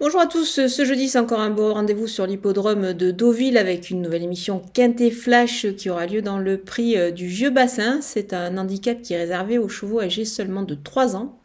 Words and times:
Bonjour 0.00 0.20
à 0.20 0.26
tous, 0.28 0.68
ce 0.68 0.84
jeudi 0.84 1.08
c'est 1.08 1.18
encore 1.18 1.40
un 1.40 1.50
beau 1.50 1.74
rendez-vous 1.74 2.06
sur 2.06 2.24
l'hippodrome 2.24 2.92
de 2.92 3.10
Deauville 3.10 3.58
avec 3.58 3.90
une 3.90 4.00
nouvelle 4.00 4.22
émission 4.22 4.62
Quintet 4.72 5.10
Flash 5.10 5.66
qui 5.74 5.90
aura 5.90 6.06
lieu 6.06 6.22
dans 6.22 6.38
le 6.38 6.56
prix 6.56 6.96
euh, 6.96 7.10
du 7.10 7.26
Vieux 7.26 7.50
Bassin. 7.50 7.98
C'est 8.00 8.32
un 8.32 8.58
handicap 8.58 9.02
qui 9.02 9.14
est 9.14 9.18
réservé 9.18 9.58
aux 9.58 9.68
chevaux 9.68 10.00
âgés 10.00 10.24
seulement 10.24 10.62
de 10.62 10.76
3 10.76 11.16
ans. 11.16 11.40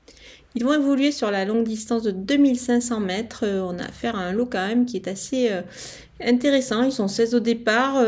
Ils 0.53 0.63
vont 0.63 0.75
évoluer 0.75 1.11
sur 1.11 1.31
la 1.31 1.45
longue 1.45 1.63
distance 1.63 2.03
de 2.03 2.11
2500 2.11 2.99
mètres. 2.99 3.43
Euh, 3.43 3.63
on 3.63 3.79
a 3.79 3.85
affaire 3.85 4.15
à 4.15 4.19
un 4.19 4.33
lot 4.33 4.45
quand 4.45 4.67
même 4.67 4.85
qui 4.85 4.97
est 4.97 5.07
assez 5.07 5.49
euh, 5.49 5.63
intéressant. 6.23 6.83
Ils 6.83 6.91
sont 6.91 7.07
16 7.07 7.33
au 7.33 7.39
départ. 7.39 8.05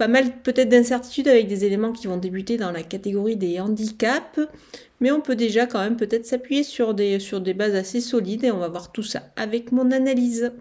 Pas 0.00 0.08
mal 0.08 0.40
peut-être 0.42 0.70
d'incertitudes 0.70 1.28
avec 1.28 1.46
des 1.46 1.66
éléments 1.66 1.92
qui 1.92 2.06
vont 2.06 2.16
débuter 2.16 2.56
dans 2.56 2.72
la 2.72 2.82
catégorie 2.82 3.36
des 3.36 3.60
handicaps 3.60 4.40
mais 4.98 5.10
on 5.10 5.20
peut 5.20 5.36
déjà 5.36 5.66
quand 5.66 5.80
même 5.80 5.98
peut-être 5.98 6.24
s'appuyer 6.24 6.62
sur 6.62 6.94
des, 6.94 7.18
sur 7.18 7.42
des 7.42 7.52
bases 7.52 7.74
assez 7.74 8.00
solides 8.00 8.44
et 8.44 8.50
on 8.50 8.58
va 8.58 8.68
voir 8.68 8.92
tout 8.92 9.02
ça 9.02 9.24
avec 9.36 9.72
mon 9.72 9.90
analyse. 9.90 10.52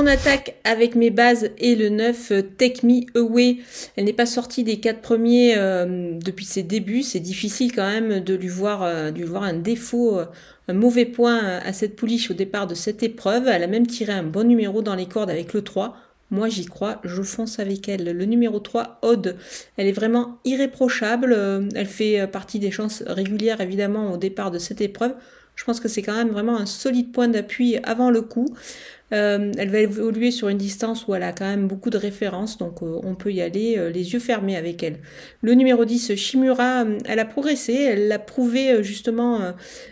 On 0.00 0.06
attaque 0.06 0.54
avec 0.62 0.94
mes 0.94 1.10
bases 1.10 1.50
et 1.58 1.74
le 1.74 1.88
9 1.88 2.30
euh, 2.30 2.42
Take 2.56 2.86
Me 2.86 3.00
Away. 3.18 3.56
Elle 3.96 4.04
n'est 4.04 4.12
pas 4.12 4.26
sortie 4.26 4.62
des 4.62 4.78
quatre 4.78 5.00
premiers 5.00 5.58
euh, 5.58 6.12
depuis 6.24 6.44
ses 6.44 6.62
débuts. 6.62 7.02
C'est 7.02 7.18
difficile 7.18 7.72
quand 7.74 7.88
même 7.88 8.20
de 8.20 8.34
lui 8.34 8.46
voir, 8.46 8.84
euh, 8.84 9.10
de 9.10 9.18
lui 9.18 9.24
voir 9.24 9.42
un 9.42 9.54
défaut, 9.54 10.20
un 10.68 10.72
mauvais 10.72 11.04
point 11.04 11.40
à 11.40 11.72
cette 11.72 11.96
pouliche 11.96 12.30
au 12.30 12.34
départ 12.34 12.68
de 12.68 12.76
cette 12.76 13.02
épreuve. 13.02 13.48
Elle 13.48 13.64
a 13.64 13.66
même 13.66 13.88
tiré 13.88 14.12
un 14.12 14.22
bon 14.22 14.46
numéro 14.46 14.82
dans 14.82 14.94
les 14.94 15.06
cordes 15.06 15.30
avec 15.30 15.52
le 15.52 15.62
3. 15.62 15.96
Moi, 16.30 16.48
j'y 16.48 16.66
crois, 16.66 17.00
je 17.02 17.22
fonce 17.22 17.58
avec 17.58 17.88
elle. 17.88 18.04
Le 18.04 18.24
numéro 18.24 18.60
3, 18.60 19.00
Aude, 19.02 19.34
elle 19.76 19.88
est 19.88 19.92
vraiment 19.92 20.38
irréprochable. 20.44 21.36
Elle 21.74 21.86
fait 21.86 22.24
partie 22.28 22.60
des 22.60 22.70
chances 22.70 23.02
régulières, 23.04 23.60
évidemment, 23.60 24.12
au 24.12 24.16
départ 24.16 24.52
de 24.52 24.60
cette 24.60 24.80
épreuve. 24.80 25.14
Je 25.58 25.64
pense 25.64 25.80
que 25.80 25.88
c'est 25.88 26.02
quand 26.02 26.14
même 26.14 26.28
vraiment 26.28 26.56
un 26.56 26.66
solide 26.66 27.10
point 27.10 27.26
d'appui 27.26 27.78
avant 27.82 28.12
le 28.12 28.22
coup. 28.22 28.46
Euh, 29.12 29.52
elle 29.56 29.70
va 29.70 29.78
évoluer 29.78 30.30
sur 30.30 30.48
une 30.48 30.58
distance 30.58 31.06
où 31.06 31.14
elle 31.14 31.22
a 31.22 31.32
quand 31.32 31.46
même 31.46 31.66
beaucoup 31.66 31.88
de 31.88 31.96
références, 31.96 32.58
donc 32.58 32.82
euh, 32.82 33.00
on 33.02 33.14
peut 33.14 33.32
y 33.32 33.40
aller 33.40 33.76
euh, 33.78 33.90
les 33.90 34.12
yeux 34.12 34.18
fermés 34.18 34.56
avec 34.56 34.82
elle. 34.82 34.98
Le 35.40 35.54
numéro 35.54 35.84
10, 35.84 36.14
Shimura, 36.14 36.84
elle 37.06 37.18
a 37.18 37.24
progressé, 37.24 37.74
elle 37.74 38.08
l'a 38.08 38.18
prouvé 38.18 38.82
justement 38.82 39.40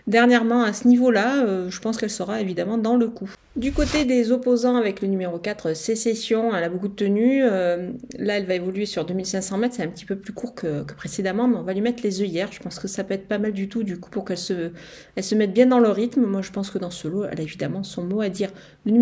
dernièrement 0.07 0.63
à 0.63 0.73
ce 0.73 0.89
niveau-là. 0.89 1.69
je 1.69 1.81
pense 1.81 1.97
qu'elle 1.97 2.11
sera 2.11 2.41
évidemment 2.41 2.79
dans 2.79 2.97
le 2.97 3.09
coup. 3.09 3.31
Du 3.55 3.73
côté 3.73 4.05
des 4.05 4.33
opposants 4.33 4.77
avec 4.77 5.01
le 5.01 5.09
numéro 5.09 5.39
4, 5.39 5.75
Sécession, 5.75 6.55
elle 6.55 6.65
a 6.65 6.69
beaucoup 6.69 6.89
de 6.89 6.95
tenue. 6.95 7.41
là, 7.41 8.37
elle 8.37 8.45
va 8.45 8.55
évoluer 8.55 8.85
sur 8.85 9.07
2500 9.07 9.59
mètres, 9.59 9.75
c'est 9.77 9.83
un 9.83 9.89
petit 9.89 10.05
peu 10.05 10.17
plus 10.17 10.35
court 10.35 10.55
que, 10.55 10.83
précédemment, 10.83 11.49
mais 11.49 11.57
on 11.57 11.63
va 11.63 11.73
lui 11.73 11.81
mettre 11.81 12.03
les 12.03 12.21
œillères. 12.21 12.53
Je 12.53 12.61
pense 12.61 12.79
que 12.79 12.89
ça 12.89 13.03
peut 13.03 13.15
être 13.15 13.29
pas 13.29 13.39
mal 13.39 13.53
du 13.53 13.69
tout, 13.69 13.83
du 13.83 13.99
coup, 13.99 14.11
pour 14.11 14.27
qu'elle 14.27 14.37
se, 14.37 14.73
elle 15.15 15.25
se 15.25 15.35
mette 15.35 15.55
bien 15.55 15.67
dans 15.67 15.79
le 15.79 15.89
rythme. 15.89 16.27
Moi, 16.27 16.43
je 16.43 16.51
pense 16.51 16.71
que 16.71 16.79
dans 16.79 16.91
ce 16.91 17.09
lot, 17.09 17.25
elle 17.25 17.41
a 17.41 17.43
évidemment 17.43 17.83
son 17.83 18.05
mot 18.05 18.21
à 18.21 18.29
dire. 18.29 18.51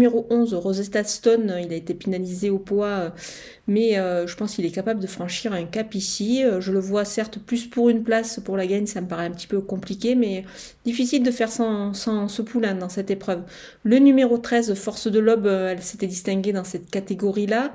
Numéro 0.05 0.27
11, 0.29 0.53
Rosetta 0.55 1.03
Stone, 1.03 1.55
il 1.65 1.73
a 1.73 1.77
été 1.77 1.95
pénalisé 1.95 2.51
au 2.51 2.59
poids, 2.59 2.87
euh, 2.87 3.11
mais 3.67 3.99
euh, 3.99 4.27
je 4.27 4.37
pense 4.37 4.55
qu'il 4.55 4.67
est 4.67 4.71
capable 4.71 5.01
de 5.01 5.07
franchir 5.07 5.55
un 5.55 5.65
cap 5.65 5.95
ici. 5.95 6.45
Euh, 6.45 6.61
je 6.61 6.73
le 6.73 6.79
vois 6.79 7.07
certes 7.07 7.39
plus 7.39 7.67
pour 7.67 7.89
une 7.89 8.03
place, 8.03 8.39
pour 8.45 8.59
la 8.59 8.67
gagne, 8.67 8.85
ça 8.85 9.01
me 9.01 9.09
paraît 9.09 9.25
un 9.25 9.31
petit 9.31 9.47
peu 9.47 9.63
compliqué, 9.63 10.15
mais 10.15 10.45
difficile 10.85 11.23
de 11.23 11.31
faire 11.31 11.51
sans, 11.51 11.95
sans 11.95 12.29
ce 12.29 12.43
poulain 12.43 12.75
dans 12.75 12.91
cette 12.91 13.11
épreuve. 13.11 13.45
Le 13.83 13.99
numéro 13.99 14.37
13, 14.37 14.75
Force 14.75 15.11
de 15.11 15.19
l'Aube, 15.19 15.47
elle 15.47 15.83
s'était 15.83 16.07
distinguée 16.07 16.53
dans 16.53 16.65
cette 16.65 16.91
catégorie-là. 16.91 17.73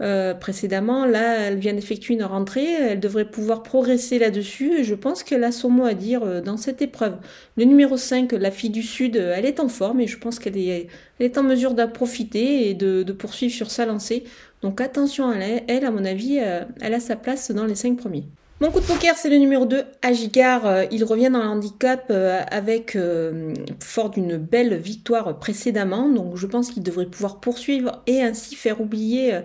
Euh, 0.00 0.32
précédemment. 0.32 1.04
Là, 1.04 1.40
elle 1.40 1.58
vient 1.58 1.74
d'effectuer 1.74 2.14
une 2.14 2.24
rentrée, 2.24 2.72
elle 2.72 3.00
devrait 3.00 3.26
pouvoir 3.26 3.62
progresser 3.62 4.18
là-dessus 4.18 4.78
et 4.78 4.84
je 4.84 4.94
pense 4.94 5.22
qu'elle 5.22 5.44
a 5.44 5.52
son 5.52 5.68
mot 5.68 5.84
à 5.84 5.92
dire 5.92 6.22
euh, 6.22 6.40
dans 6.40 6.56
cette 6.56 6.80
épreuve. 6.80 7.16
Le 7.58 7.64
numéro 7.64 7.98
5, 7.98 8.32
la 8.32 8.50
fille 8.50 8.70
du 8.70 8.82
Sud, 8.82 9.18
euh, 9.18 9.34
elle 9.36 9.44
est 9.44 9.60
en 9.60 9.68
forme 9.68 10.00
et 10.00 10.06
je 10.06 10.16
pense 10.16 10.38
qu'elle 10.38 10.56
est, 10.56 10.88
en 11.36 11.42
mesure 11.42 11.74
d'en 11.74 11.86
profiter 11.86 12.70
et 12.70 12.74
de, 12.74 13.02
poursuivre 13.12 13.52
sur 13.52 13.70
sa 13.70 13.84
lancée. 13.84 14.24
Donc 14.62 14.80
attention 14.80 15.28
à 15.28 15.36
elle, 15.36 15.64
elle 15.68 15.84
à 15.84 15.90
mon 15.90 16.06
avis, 16.06 16.36
elle 16.36 16.94
a 16.94 17.00
sa 17.00 17.16
place 17.16 17.50
dans 17.50 17.66
les 17.66 17.74
5 17.74 17.98
premiers. 17.98 18.24
Mon 18.60 18.70
coup 18.70 18.80
de 18.80 18.84
poker, 18.84 19.16
c'est 19.16 19.30
le 19.30 19.38
numéro 19.38 19.64
2, 19.64 19.84
Agigar. 20.02 20.84
il 20.90 21.02
revient 21.04 21.30
dans 21.32 21.42
le 21.42 21.48
handicap 21.48 22.12
avec, 22.50 22.98
fort 23.80 24.10
d'une 24.10 24.36
belle 24.36 24.76
victoire 24.76 25.38
précédemment. 25.38 26.10
Donc 26.10 26.36
je 26.36 26.46
pense 26.46 26.70
qu'il 26.70 26.82
devrait 26.82 27.06
pouvoir 27.06 27.40
poursuivre 27.40 28.02
et 28.06 28.22
ainsi 28.22 28.56
faire 28.56 28.82
oublier 28.82 29.40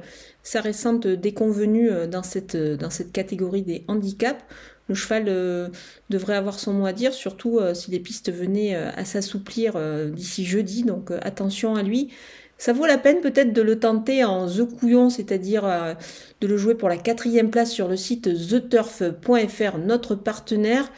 sa 0.45 0.61
récente 0.61 1.07
déconvenue 1.07 1.89
euh, 1.89 2.07
dans 2.07 2.23
cette, 2.23 2.55
euh, 2.55 2.77
catégorie 3.11 3.63
des 3.63 3.83
handicaps. 3.89 4.41
Le 4.87 4.93
cheval 4.93 5.25
euh, 5.27 5.69
devrait 6.11 6.35
avoir 6.35 6.59
son 6.59 6.71
mot 6.71 6.85
à 6.85 6.93
dire, 6.93 7.13
surtout 7.13 7.59
si 7.73 7.89
les 7.89 7.99
pistes 7.99 8.31
venaient 8.31 8.75
à 8.75 9.03
s'assouplir 9.03 9.73
d'ici 10.11 10.45
jeudi, 10.45 10.83
donc 10.83 11.09
attention 11.23 11.73
à 11.73 11.81
lui. 11.81 12.11
Ça 12.57 12.73
vaut 12.73 12.85
la 12.85 12.97
peine 12.97 13.21
peut-être 13.21 13.53
de 13.53 13.61
le 13.61 13.79
tenter 13.79 14.23
en 14.23 14.47
The 14.47 14.63
Couillon, 14.63 15.09
c'est-à-dire 15.09 15.63
de 16.41 16.47
le 16.47 16.57
jouer 16.57 16.73
pour 16.73 16.87
la 16.87 16.97
quatrième 16.97 17.49
place 17.49 17.71
sur 17.71 17.89
le 17.89 17.97
site 17.97 18.29
theturf.fr, 18.49 19.77
notre 19.77 20.15
partenaire. 20.15 20.89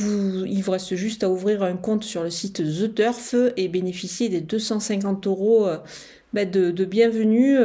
Il 0.00 0.60
vous 0.62 0.72
reste 0.72 0.96
juste 0.96 1.22
à 1.22 1.30
ouvrir 1.30 1.62
un 1.62 1.76
compte 1.76 2.02
sur 2.02 2.24
le 2.24 2.30
site 2.30 2.56
The 2.56 2.92
Turf 2.92 3.36
et 3.56 3.68
bénéficier 3.68 4.28
des 4.28 4.40
250 4.40 5.26
euros 5.28 5.68
bah, 6.32 6.44
de, 6.44 6.84
bienvenue 6.84 7.56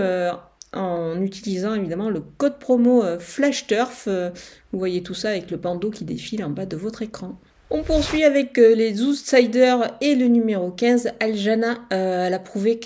en 0.73 1.21
utilisant 1.21 1.73
évidemment 1.73 2.09
le 2.09 2.21
code 2.21 2.57
promo 2.57 3.03
euh, 3.03 3.19
FlashTurf. 3.19 4.05
Euh, 4.07 4.29
vous 4.71 4.79
voyez 4.79 5.03
tout 5.03 5.13
ça 5.13 5.29
avec 5.29 5.51
le 5.51 5.57
bandeau 5.57 5.89
qui 5.89 6.05
défile 6.05 6.43
en 6.43 6.49
bas 6.49 6.65
de 6.65 6.77
votre 6.77 7.01
écran. 7.01 7.39
On 7.73 7.83
poursuit 7.83 8.25
avec 8.25 8.57
euh, 8.57 8.75
les 8.75 9.01
Outsiders 9.01 9.97
et 10.01 10.15
le 10.15 10.27
numéro 10.27 10.71
15, 10.71 11.13
Aljana. 11.21 11.77
elle 11.89 12.33
a 12.33 12.39
prouvé 12.39 12.77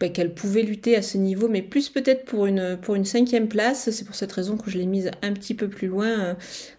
bah, 0.00 0.08
qu'elle 0.08 0.34
pouvait 0.34 0.62
lutter 0.62 0.96
à 0.96 1.02
ce 1.02 1.16
niveau, 1.16 1.46
mais 1.46 1.62
plus 1.62 1.90
peut-être 1.90 2.24
pour 2.24 2.46
une, 2.46 2.76
pour 2.82 2.96
une 2.96 3.04
cinquième 3.04 3.46
place. 3.46 3.88
C'est 3.90 4.04
pour 4.04 4.16
cette 4.16 4.32
raison 4.32 4.56
que 4.56 4.68
je 4.68 4.78
l'ai 4.78 4.86
mise 4.86 5.12
un 5.22 5.32
petit 5.32 5.54
peu 5.54 5.68
plus 5.68 5.86
loin 5.86 6.36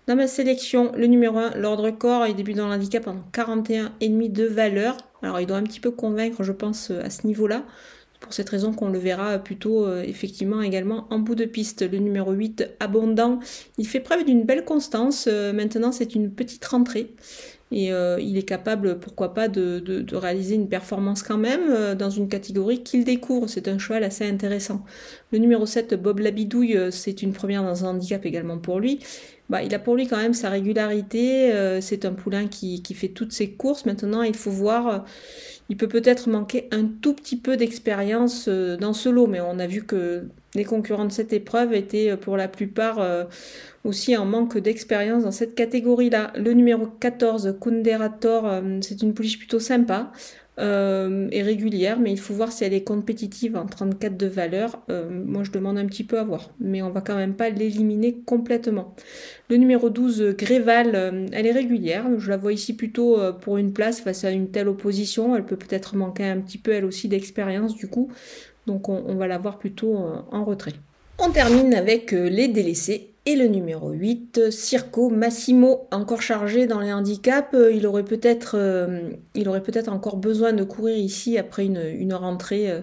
dans 0.08 0.18
ma 0.18 0.28
sélection. 0.28 0.92
Le 0.98 1.08
numéro 1.08 1.38
1, 1.38 1.52
l'ordre 1.56 1.90
corps, 1.92 2.28
il 2.28 2.36
débute 2.36 2.58
dans 2.58 2.68
l'handicap 2.68 3.08
en 3.08 3.16
41,5 3.32 4.30
de 4.30 4.44
valeur. 4.44 4.98
Alors 5.24 5.40
il 5.40 5.48
doit 5.48 5.58
un 5.58 5.64
petit 5.64 5.80
peu 5.80 5.92
convaincre, 5.92 6.44
je 6.44 6.52
pense, 6.52 6.92
à 6.92 7.10
ce 7.10 7.26
niveau-là 7.26 7.64
pour 8.22 8.34
cette 8.34 8.50
raison 8.50 8.72
qu'on 8.72 8.88
le 8.88 9.00
verra 9.00 9.40
plutôt 9.40 9.86
euh, 9.86 10.04
effectivement 10.04 10.62
également 10.62 11.08
en 11.10 11.20
bout 11.20 11.36
de 11.36 11.44
piste. 11.44 11.82
Le 11.82 11.98
numéro 11.98 12.32
8, 12.32 12.76
abondant, 12.80 13.40
il 13.78 13.88
fait 13.88 14.00
preuve 14.00 14.24
d'une 14.24 14.44
belle 14.44 14.64
constance. 14.64 15.28
Euh, 15.28 15.52
maintenant, 15.52 15.92
c'est 15.92 16.16
une 16.16 16.32
petite 16.32 16.64
rentrée. 16.64 17.14
Et 17.72 17.94
euh, 17.94 18.20
il 18.20 18.38
est 18.38 18.44
capable, 18.44 19.00
pourquoi 19.00 19.34
pas, 19.34 19.48
de, 19.48 20.06
réaliser 20.14 20.56
une 20.56 20.68
performance 20.68 21.24
quand 21.24 21.38
même 21.38 21.96
dans 21.96 22.10
une 22.10 22.28
catégorie 22.28 22.84
qu'il 22.84 23.04
découvre. 23.06 23.48
C'est 23.48 23.68
un 23.68 23.78
cheval 23.78 24.04
assez 24.04 24.28
intéressant. 24.28 24.84
Le 25.32 25.38
numéro 25.38 25.66
7, 25.66 25.94
Bob 25.96 26.20
Labidouille, 26.20 26.78
c'est 26.92 27.22
une 27.22 27.32
première 27.32 27.64
dans 27.64 27.86
un 27.86 27.90
handicap 27.92 28.26
également 28.26 28.58
pour 28.58 28.80
lui. 28.80 29.00
Bah, 29.50 29.64
il 29.64 29.74
a 29.74 29.80
pour 29.80 29.96
lui 29.96 30.08
quand 30.08 30.18
même 30.18 30.34
sa 30.34 30.50
régularité. 30.50 31.52
c'est 31.82 32.04
un 32.06 32.14
poulain 32.14 32.48
qui, 32.48 32.82
qui, 32.82 32.94
fait 32.94 33.10
toutes 33.10 33.32
ses 33.32 33.52
courses. 33.52 33.86
Maintenant, 33.86 34.22
il 34.22 34.36
faut 34.36 34.52
voir 34.52 35.06
il 35.72 35.78
peut 35.78 35.88
peut-être 35.88 36.30
manquer 36.30 36.68
un 36.72 36.84
tout 36.84 37.14
petit 37.14 37.38
peu 37.38 37.56
d'expérience 37.56 38.50
euh, 38.50 38.76
dans 38.76 38.92
ce 38.92 39.08
lot, 39.08 39.26
mais 39.26 39.40
on 39.40 39.58
a 39.58 39.68
vu 39.68 39.86
que 39.86 40.28
les 40.56 40.66
concurrents 40.66 41.06
de 41.06 41.12
cette 41.12 41.34
épreuve 41.34 41.74
étaient 41.74 42.12
euh, 42.12 42.18
pour 42.18 42.38
la 42.38 42.48
plupart 42.48 43.00
euh, 43.00 43.26
aussi 43.84 44.16
en 44.18 44.26
manque 44.26 44.58
d'expérience 44.58 45.24
dans 45.24 45.32
cette 45.32 45.56
catégorie-là. 45.56 46.34
Le 46.36 46.54
numéro 46.54 46.88
14, 46.88 47.58
Kunderator, 47.60 48.62
c'est 48.82 49.02
une 49.02 49.14
pouliche 49.14 49.40
plutôt 49.40 49.60
sympa 49.60 50.12
euh, 50.60 51.28
est 51.32 51.42
régulière, 51.42 52.00
mais 52.00 52.12
il 52.12 52.20
faut 52.20 52.34
voir 52.34 52.52
si 52.52 52.64
elle 52.64 52.74
est 52.74 52.84
compétitive 52.84 53.56
en 53.56 53.66
34 53.66 54.18
de 54.18 54.28
valeur. 54.28 54.82
Euh, 54.90 55.10
moi, 55.10 55.44
je 55.44 55.52
demande 55.52 55.78
un 55.78 55.86
petit 55.86 56.04
peu 56.04 56.20
à 56.20 56.24
voir, 56.24 56.52
mais 56.60 56.82
on 56.82 56.90
va 56.90 57.02
quand 57.02 57.16
même 57.16 57.36
pas 57.36 57.50
l'éliminer 57.50 58.22
complètement. 58.26 58.94
Le 59.50 59.58
numéro 59.58 59.90
12, 59.90 60.36
Gréval, 60.38 60.92
euh, 60.94 61.26
elle 61.32 61.48
est 61.48 61.52
régulière. 61.52 62.06
Je 62.18 62.30
la 62.30 62.38
vois 62.38 62.54
ici 62.54 62.76
plutôt 62.76 63.20
euh, 63.20 63.32
pour 63.32 63.58
une 63.58 63.74
place 63.74 64.02
face 64.02 64.24
à 64.24 64.32
une 64.32 64.52
telle 64.52 64.68
opposition. 64.68 65.36
Elle 65.36 65.46
peut 65.46 65.58
peut-être 65.58 65.96
manquer 65.96 66.26
un 66.26 66.40
petit 66.40 66.58
peu, 66.58 66.72
elle 66.72 66.86
aussi, 66.86 67.08
d'expérience, 67.08 67.76
du 67.76 67.88
coup. 67.88 68.12
Donc, 68.72 68.90
on, 68.90 69.16
va 69.16 69.28
la 69.28 69.38
voir 69.38 69.58
plutôt 69.58 69.98
en 70.32 70.46
retrait. 70.46 70.74
On 71.20 71.30
termine 71.30 71.74
avec 71.74 72.12
les 72.12 72.48
délaissés 72.48 73.12
et 73.28 73.36
le 73.36 73.48
numéro 73.48 73.92
8, 73.92 74.50
Circo 74.50 75.10
Massimo, 75.10 75.88
encore 75.92 76.24
chargé 76.24 76.66
dans 76.66 76.80
les 76.80 76.92
handicaps, 76.92 77.54
euh, 77.54 77.72
il 77.72 77.86
aurait 77.86 78.04
peut-être 78.04 78.56
euh, 78.58 79.12
encore 79.88 80.18
besoin 80.18 80.54
de 80.54 80.64
courir 80.64 80.98
ici 80.98 81.38
après 81.38 81.66
une, 81.66 82.14
rentrée 82.14 82.72
euh, 82.72 82.82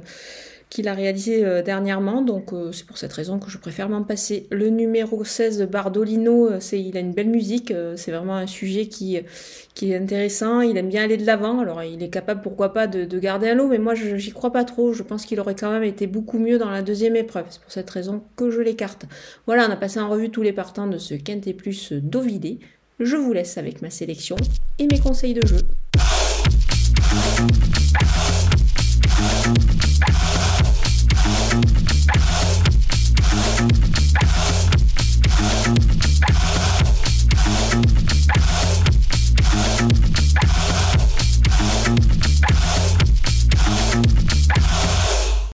qu'il 0.70 0.88
a 0.88 0.94
réalisé 0.94 1.44
euh, 1.44 1.62
dernièrement, 1.62 2.23
donc 2.23 2.53
euh, 2.53 2.73
c'est 2.73 2.87
pour 2.87 2.99
cette 2.99 3.12
raison 3.12 3.38
que 3.38 3.50
je 3.50 3.59
préfère 3.59 3.88
m'en 3.88 4.03
passer. 4.03 4.47
Le 4.50 4.69
numéro 4.69 5.25
16, 5.25 5.62
Bardolino, 5.62 6.50
euh, 6.50 6.61
c'est, 6.61 6.81
il 6.81 6.97
a 6.97 7.00
une 7.00 7.12
belle 7.12 7.29
musique, 7.29 7.73
c'est 7.97 8.11
vraiment 8.11 8.37
un 8.37 8.47
sujet 8.47 8.87
qui, 8.87 9.17
est 9.17 9.97
intéressant, 9.97 10.61
il 10.61 10.76
aime 10.76 10.88
bien 10.88 11.05
aller 11.05 11.17
de 11.17 11.25
l'avant, 11.25 11.61
alors 11.61 11.82
il 11.82 12.03
est 12.03 12.11
capable 12.11 12.43
pourquoi 12.43 12.73
pas 12.73 12.87
de, 12.87 13.05
de 13.05 13.19
garder 13.19 13.49
un 13.49 13.55
lot, 13.55 13.69
mais 13.69 13.79
moi 13.79 13.94
j'y 13.94 14.32
crois 14.32 14.53
pas 14.53 14.65
trop, 14.65 14.93
je 14.93 15.03
pense 15.03 15.25
qu'il 15.25 15.41
aurait 15.41 15.55
quand 15.55 15.70
même 15.70 15.85
été 15.85 16.06
beaucoup 16.06 16.38
mieux 16.38 16.59
dans 16.59 16.71
la 16.71 16.82
deuxième 16.82 17.17
épreuve, 17.17 17.47
c'est 17.50 17.61
pour 17.61 17.73
cette 17.73 17.88
raison 17.91 18.23
que 18.37 18.50
je 18.50 18.61
l'écarte. 18.61 19.06
Voilà, 19.47 19.67
on 19.69 19.73
a 19.73 19.76
passé 19.76 20.00
en 20.00 20.09
revue 20.09 20.31
tous 20.31 20.43
les 20.43 20.53
partants 20.53 20.87
de 20.87 20.99
ce 20.99 21.14
Quintet 21.14 21.55
Plus 21.55 21.93
d'Ovidé. 21.93 22.59
je 23.00 23.17
vous 23.17 23.32
laisse 23.32 23.56
avec 23.56 23.81
ma 23.81 23.91
sélection 23.91 24.37
et 24.79 24.87
mes 24.87 24.99
conseils 24.99 25.35
de 25.35 25.47
jeu. 25.47 25.59